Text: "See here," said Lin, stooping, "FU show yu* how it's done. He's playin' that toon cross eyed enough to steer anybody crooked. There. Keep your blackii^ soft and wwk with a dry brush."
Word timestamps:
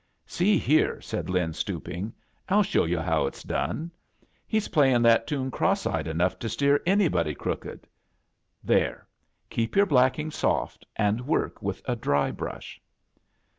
"See 0.25 0.57
here," 0.57 0.99
said 0.99 1.29
Lin, 1.29 1.53
stooping, 1.53 2.11
"FU 2.49 2.63
show 2.63 2.85
yu* 2.85 2.97
how 2.97 3.27
it's 3.27 3.43
done. 3.43 3.91
He's 4.47 4.69
playin' 4.69 5.03
that 5.03 5.27
toon 5.27 5.51
cross 5.51 5.85
eyed 5.85 6.07
enough 6.07 6.39
to 6.39 6.49
steer 6.49 6.81
anybody 6.87 7.35
crooked. 7.35 7.85
There. 8.63 9.07
Keep 9.51 9.75
your 9.75 9.85
blackii^ 9.85 10.33
soft 10.33 10.87
and 10.95 11.19
wwk 11.25 11.61
with 11.61 11.83
a 11.85 11.95
dry 11.95 12.31
brush." 12.31 12.81